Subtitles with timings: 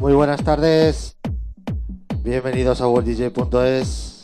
[0.00, 1.16] Muy buenas tardes.
[2.22, 4.22] Bienvenidos a worlddj.es.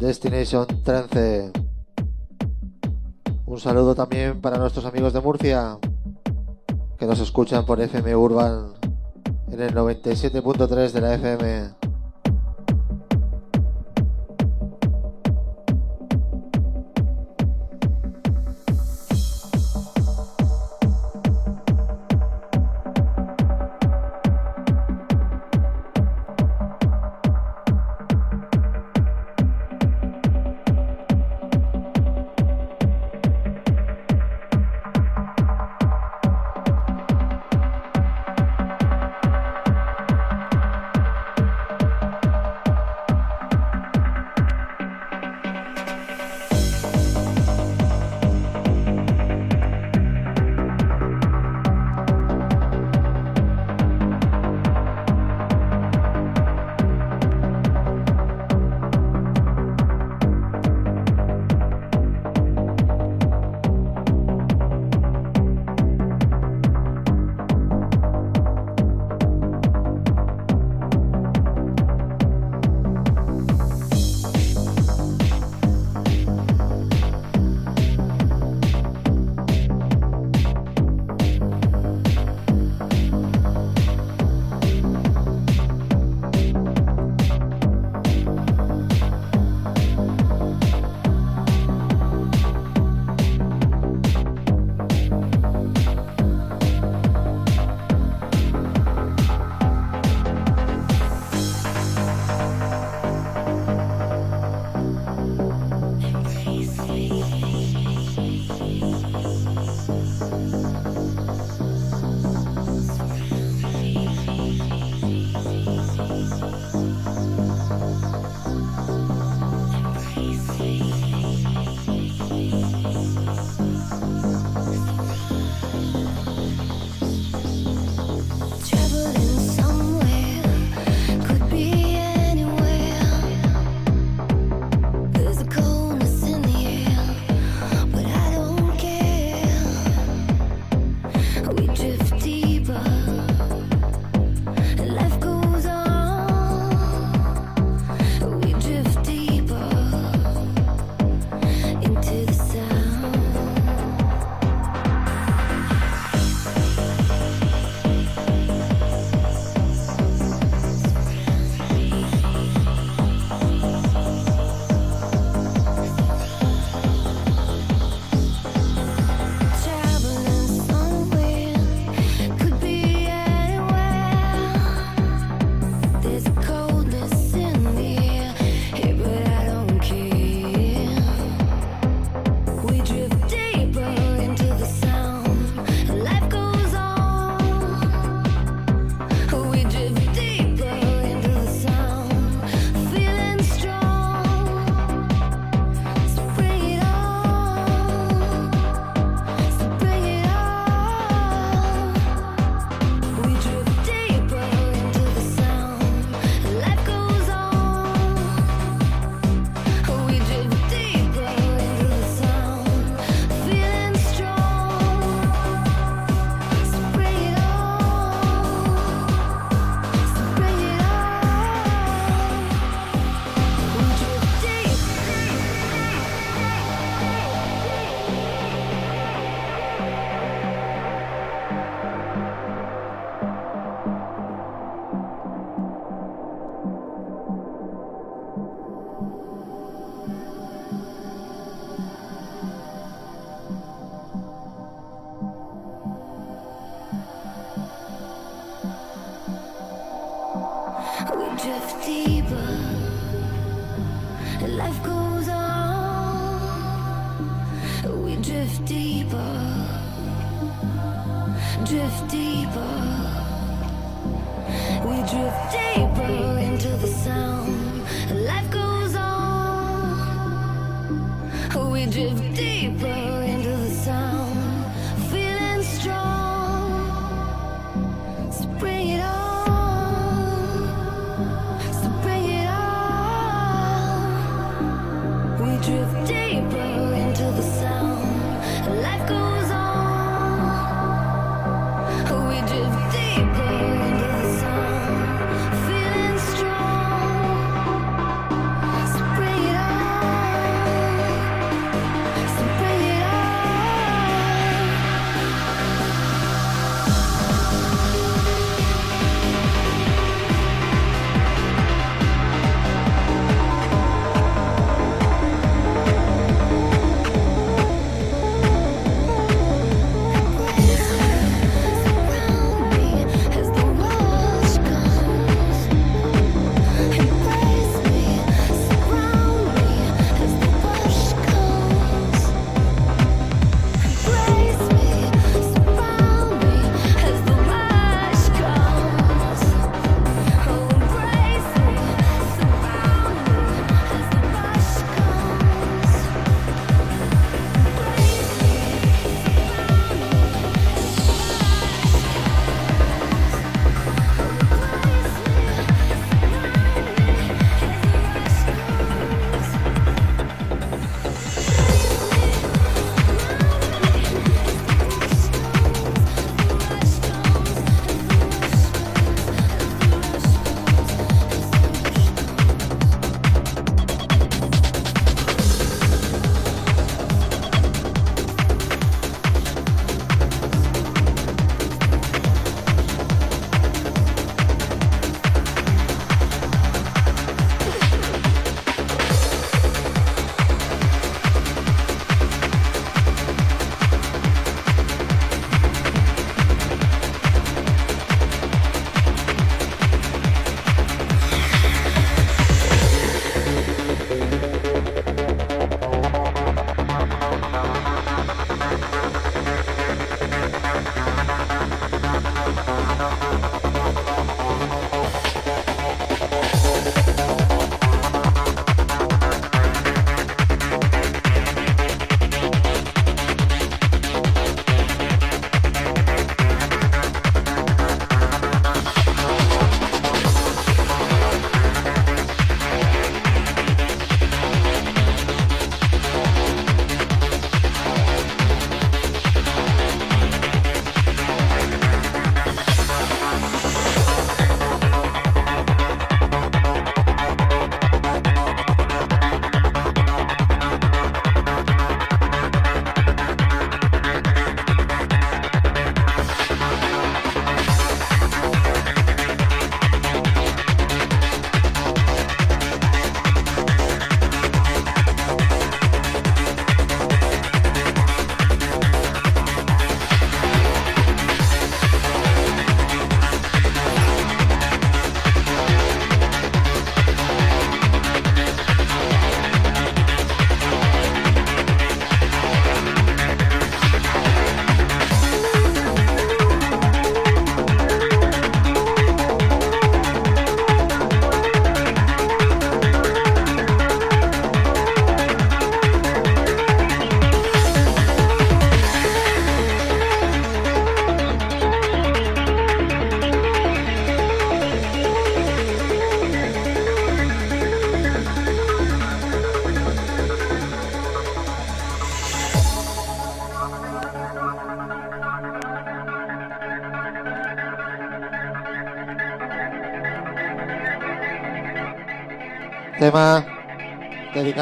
[0.00, 1.52] Destination Trance.
[3.46, 5.78] Un saludo también para nuestros amigos de Murcia
[6.98, 8.74] que nos escuchan por FM Urban
[9.52, 11.85] en el 97.3 de la FM.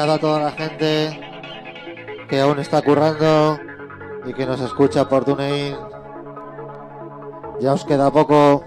[0.09, 1.19] A toda la gente
[2.27, 3.59] que aún está currando
[4.25, 5.75] y que nos escucha por TuneIn.
[7.61, 8.64] Ya os queda poco.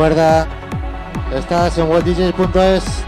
[0.00, 0.46] Recuerda,
[1.36, 3.04] estás en worlddjs.es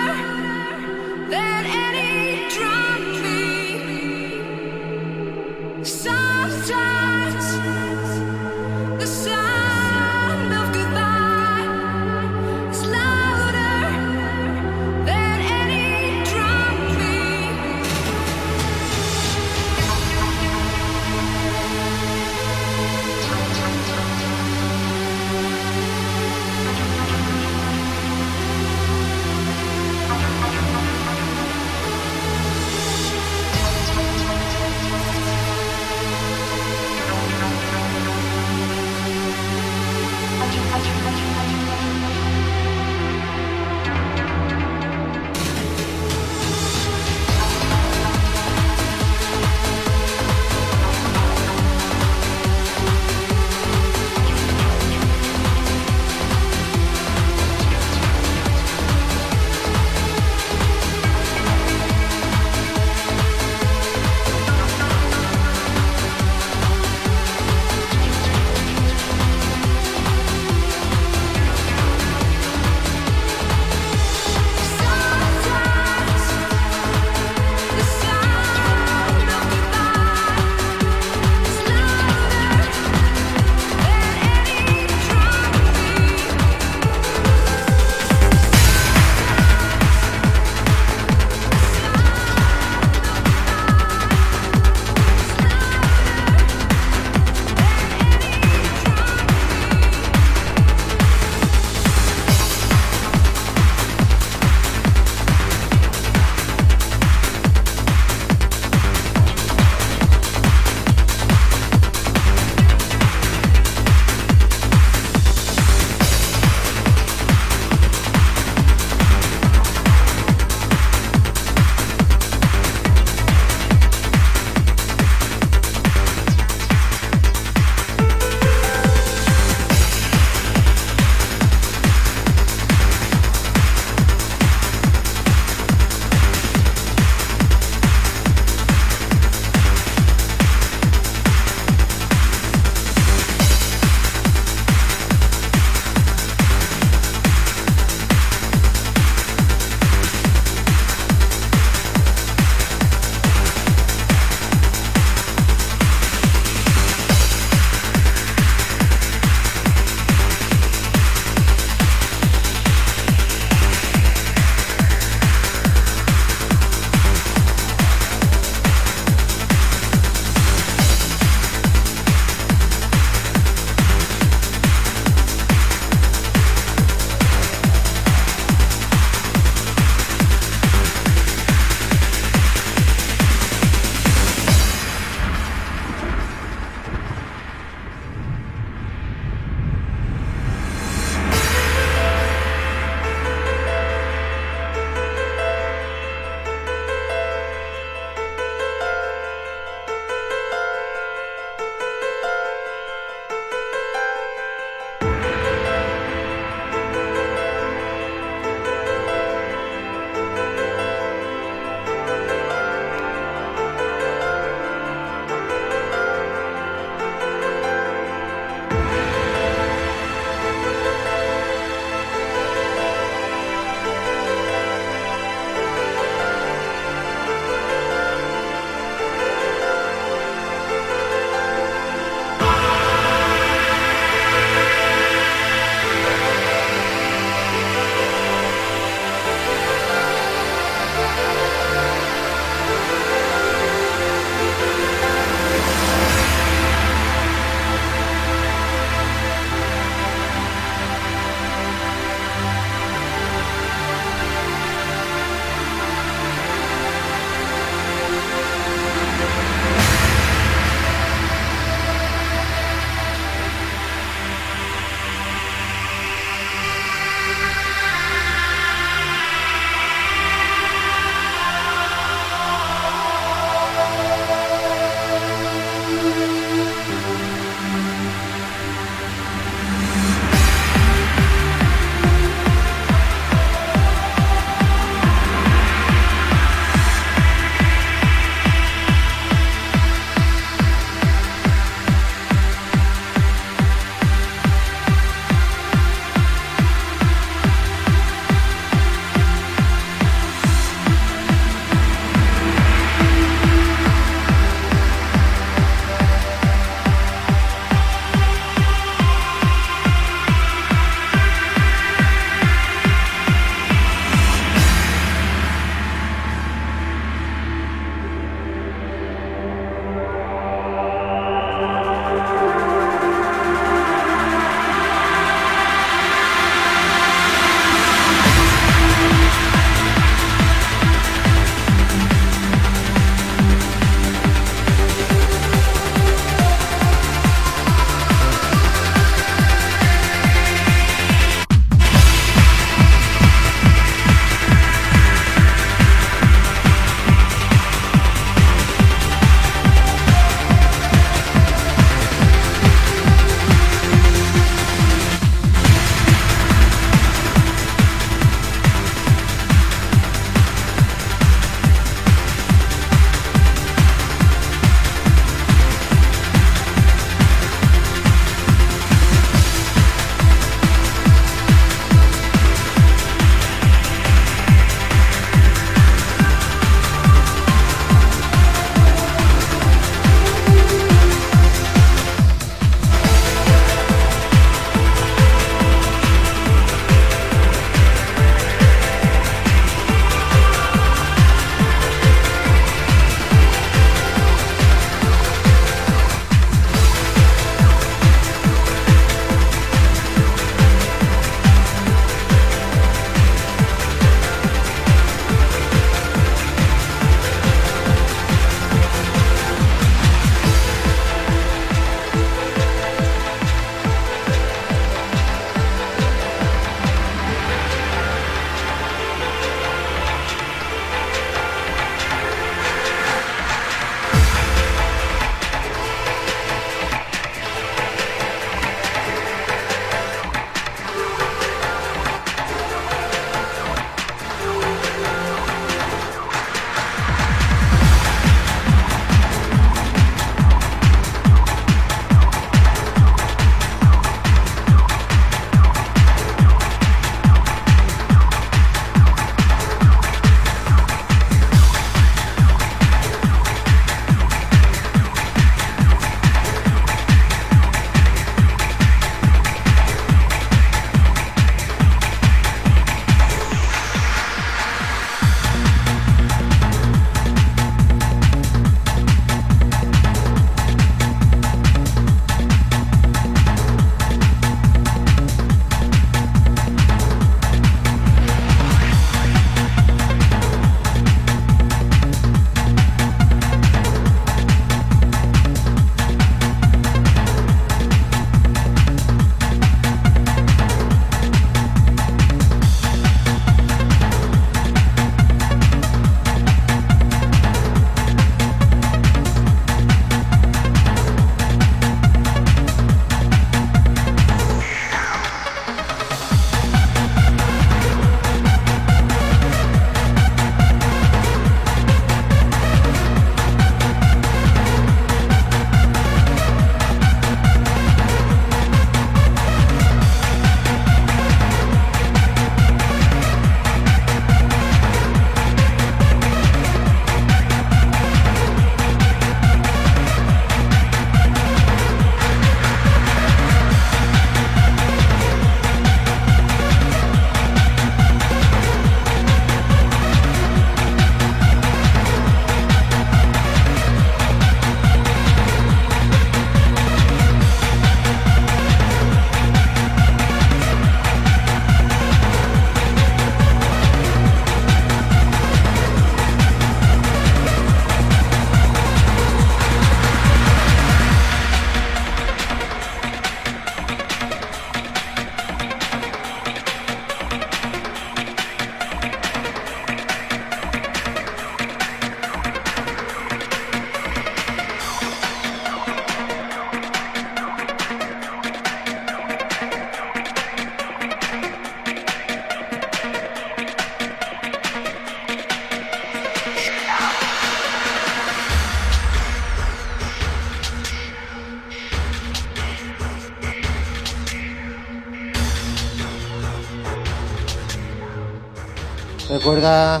[599.42, 600.00] Recuerda,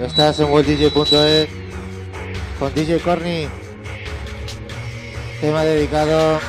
[0.00, 1.48] estás en worlddj.es
[2.58, 3.46] con DJ Corny.
[5.40, 6.40] Tema dedicado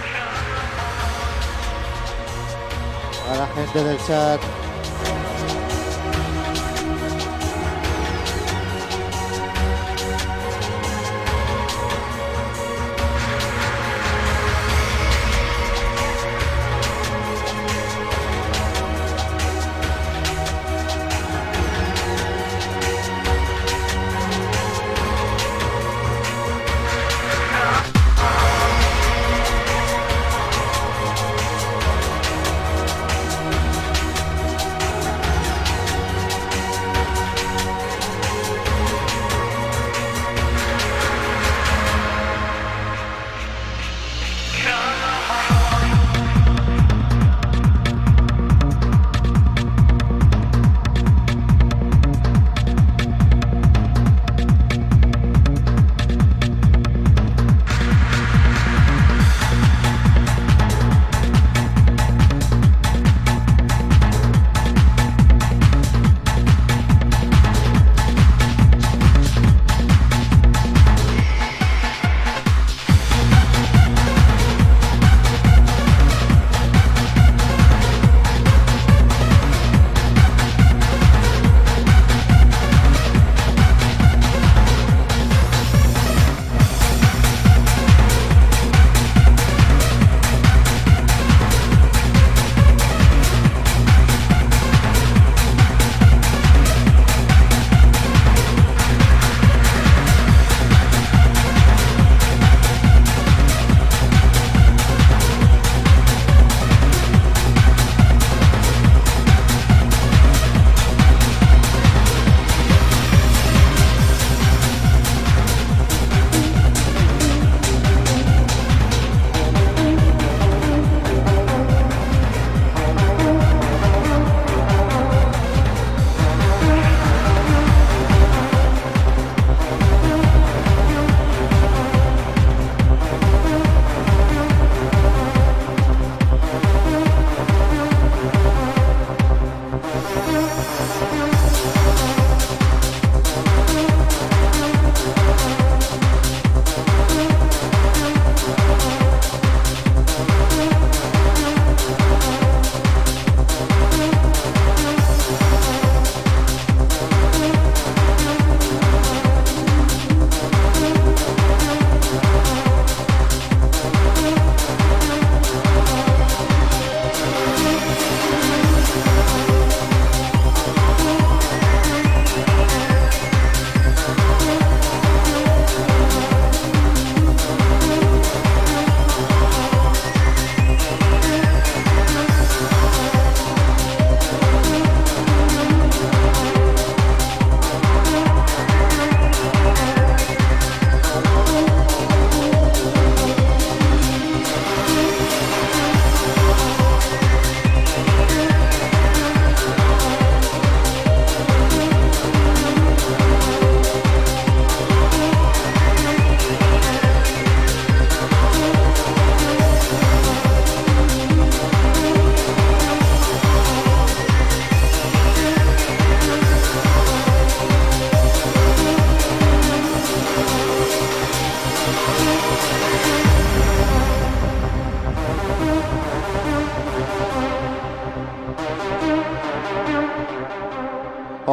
[3.29, 4.41] a la gente del chat.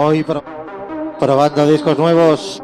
[0.07, 0.23] Hoy
[1.19, 2.64] probando discos nuevos.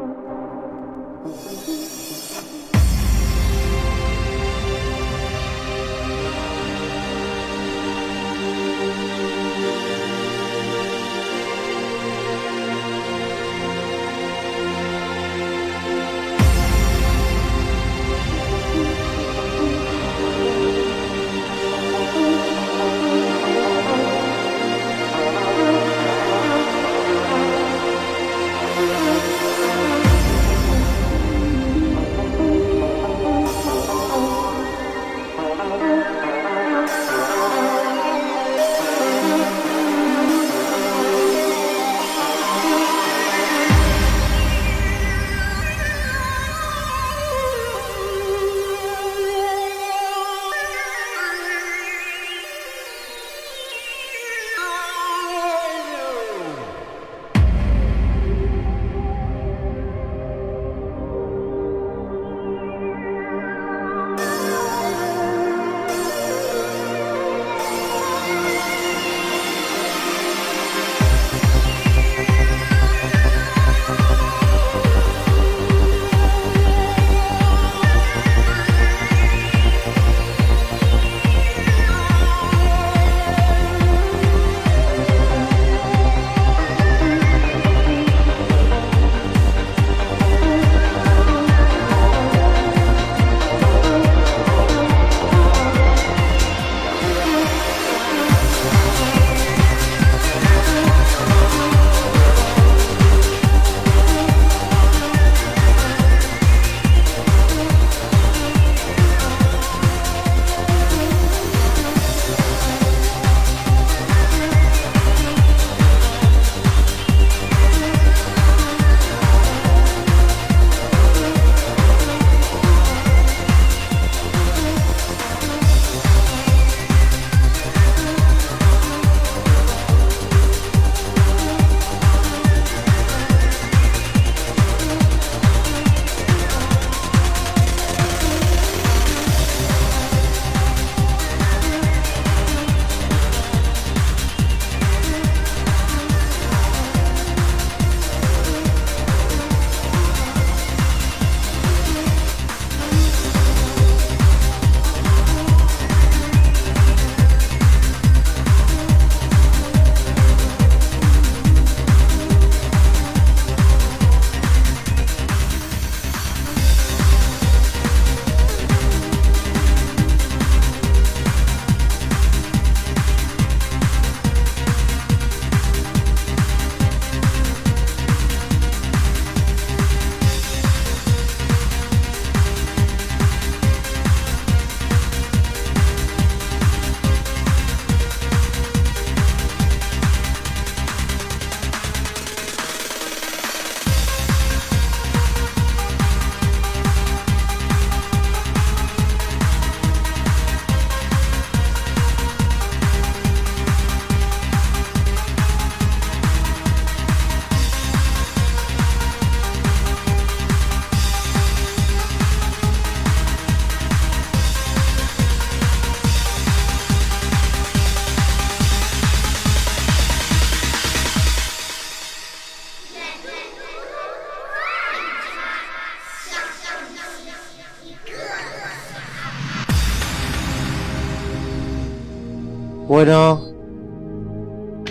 [233.03, 233.41] Bueno,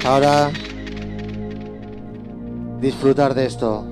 [0.05, 0.51] ahora
[2.81, 3.90] disfrutar de esto.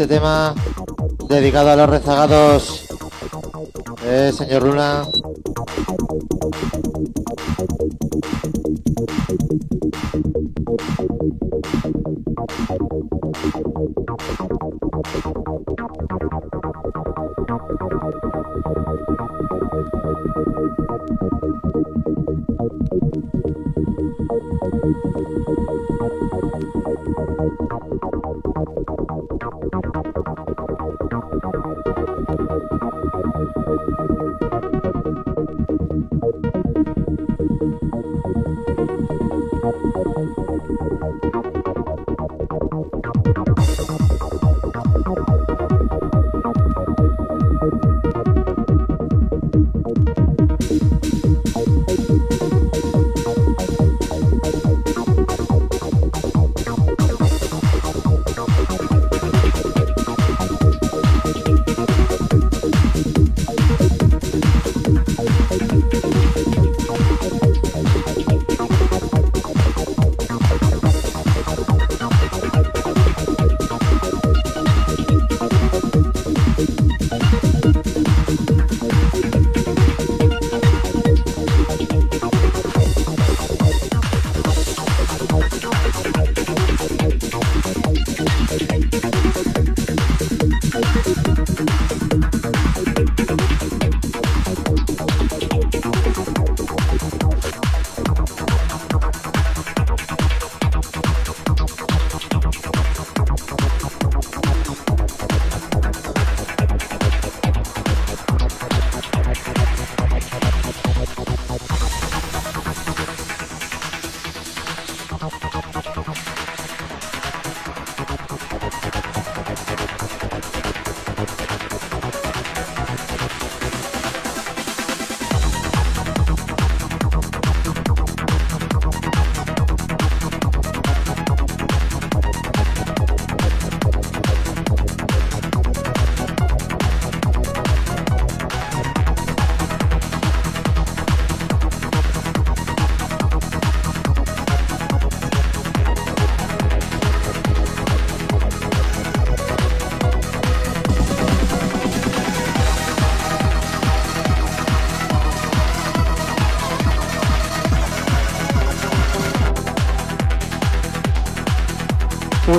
[0.00, 0.54] Este tema
[1.28, 2.86] dedicado a los rezagados.
[4.02, 5.04] Eh, señor Luna.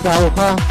[0.02, 0.71] 一百五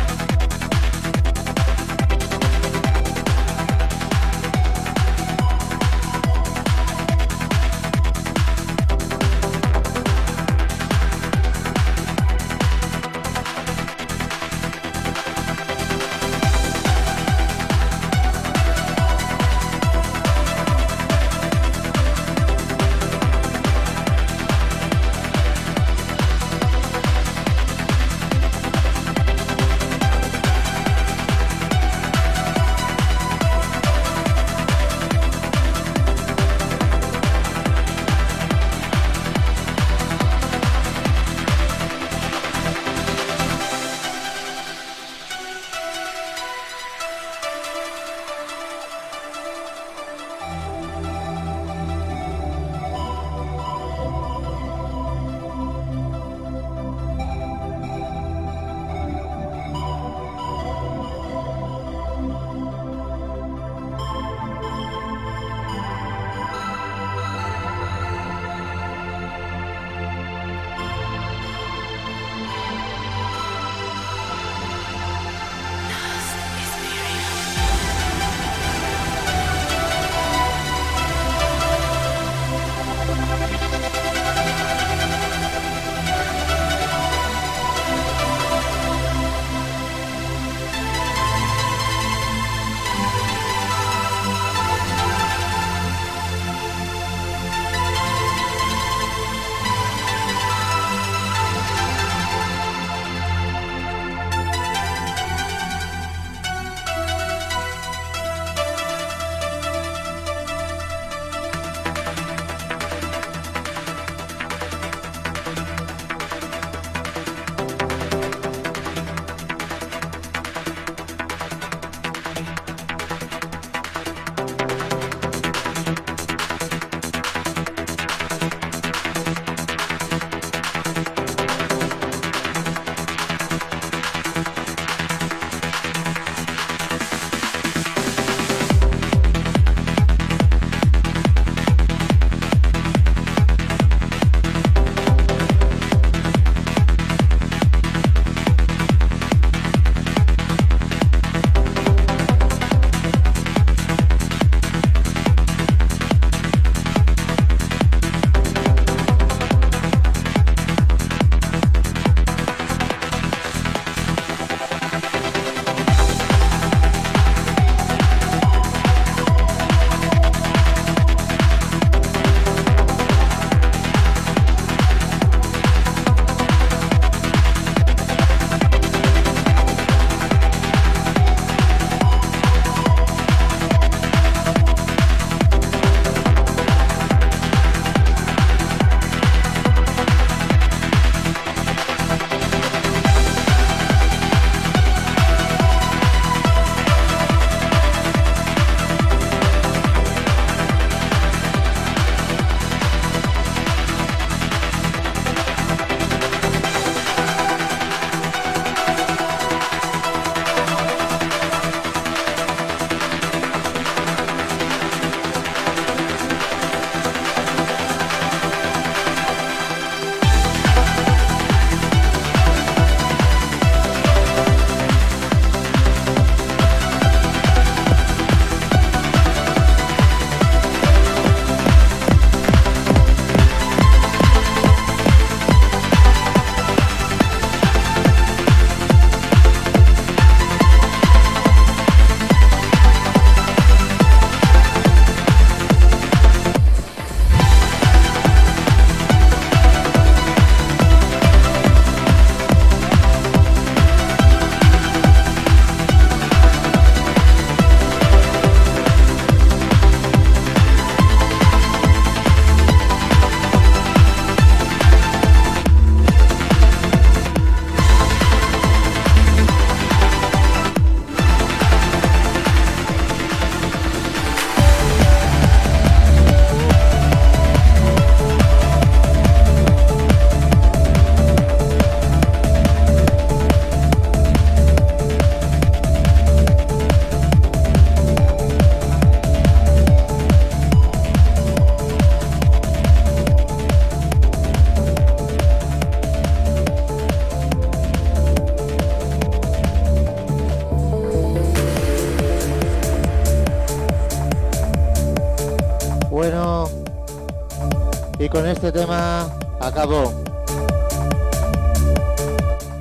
[308.31, 309.29] con este tema
[309.61, 310.13] acabo.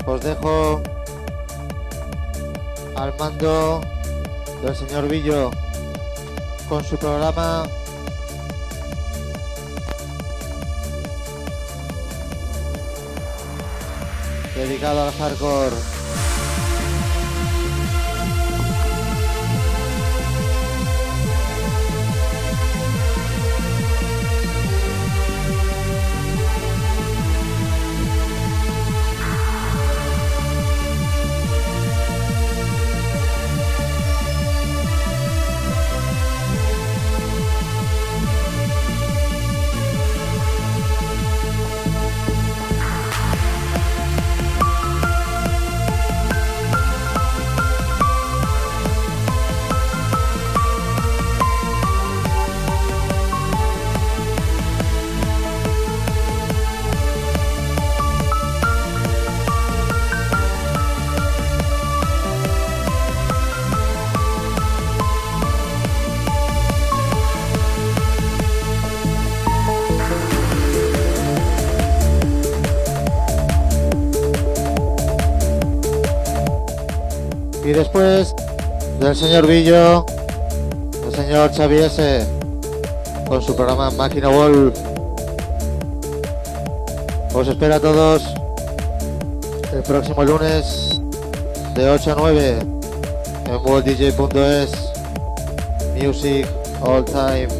[0.06, 0.82] Os dejo
[2.96, 3.82] al mando
[4.62, 5.50] del señor Villo
[6.68, 7.64] con su programa
[14.56, 15.99] dedicado al hardcore.
[79.10, 80.06] Del señor Villo,
[81.08, 82.28] el señor Xaviese
[83.28, 84.78] con su programa Máquina Wolf.
[87.34, 88.22] Os espera a todos
[89.74, 91.02] el próximo lunes
[91.74, 92.60] de 8 a 9
[93.48, 94.72] en worlddj.es
[96.00, 96.48] Music
[96.82, 97.59] All Time.